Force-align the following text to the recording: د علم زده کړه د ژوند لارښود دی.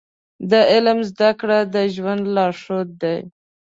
د 0.51 0.53
علم 0.71 0.99
زده 1.09 1.29
کړه 1.39 1.59
د 1.73 1.75
ژوند 1.95 2.23
لارښود 2.35 2.89
دی. 3.01 3.17